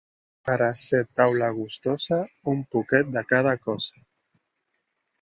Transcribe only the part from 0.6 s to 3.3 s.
a ser taula gustosa, un poquet de